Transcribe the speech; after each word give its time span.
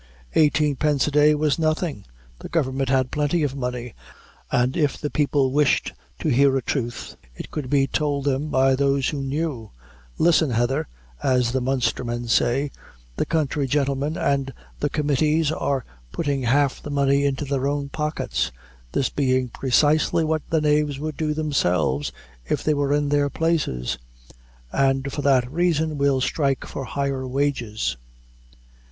"Eighteen 0.33 0.77
pence 0.77 1.05
a 1.05 1.11
day 1.11 1.35
was 1.35 1.59
nothing; 1.59 2.05
the 2.39 2.49
government 2.49 2.89
had 2.89 3.11
plenty 3.11 3.43
of 3.43 3.55
money, 3.55 3.93
and 4.51 4.75
if 4.75 4.97
the 4.97 5.11
people 5.11 5.51
wished 5.51 5.93
to 6.17 6.29
hear 6.29 6.57
a 6.57 6.61
truth, 6.63 7.15
it 7.35 7.51
could 7.51 7.69
be 7.69 7.85
tould 7.85 8.23
them 8.25 8.49
by 8.49 8.73
those 8.73 9.09
who 9.09 9.21
knew 9.21 9.69
listen 10.17 10.49
hether" 10.53 10.87
as 11.21 11.51
the 11.51 11.61
Munster 11.61 12.03
men 12.03 12.27
say 12.27 12.71
"the 13.17 13.27
country 13.27 13.67
gentlemen 13.67 14.17
and 14.17 14.51
the 14.79 14.89
committees 14.89 15.51
are 15.51 15.85
putting 16.11 16.41
half 16.41 16.81
the 16.81 16.89
money 16.89 17.23
into 17.23 17.45
their 17.45 17.67
own 17.67 17.87
pockets" 17.89 18.51
this 18.93 19.09
being 19.09 19.49
precisely 19.49 20.23
what 20.23 20.41
the 20.49 20.61
knaves 20.61 20.97
would 20.97 21.15
do 21.15 21.31
themselves 21.35 22.11
if 22.49 22.63
they 22.63 22.73
were 22.73 22.91
in 22.91 23.09
their 23.09 23.29
places 23.29 23.99
"and 24.71 25.13
for 25.13 25.21
that 25.21 25.47
reason 25.51 25.95
we'll 25.99 26.21
strike 26.21 26.65
for 26.65 26.85
higher 26.85 27.27
wages." 27.27 27.97